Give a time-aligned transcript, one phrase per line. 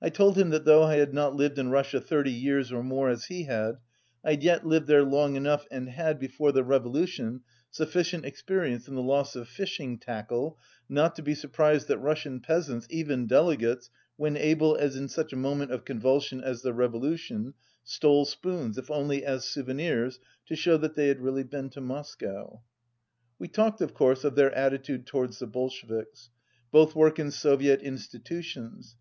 [0.00, 3.10] I told him that though I had not lived in Russia thirty years or more,
[3.10, 3.74] as he had,
[4.24, 8.94] I had yet lived there long enough and had, before the revolution, sufRcient experience in
[8.94, 14.38] the loss of fishing tackle, not to be surprised that Russian peasants, even delegates, when
[14.38, 17.52] able, as in such a moment of convulsion as the revolution,
[17.84, 22.62] stole spoons if only as souvenirs to show that they had really been to Moscow.
[23.38, 26.30] We talked, of course, of their attitude towards the Bolsheviks.
[26.70, 28.96] Both work in Soviet institutions.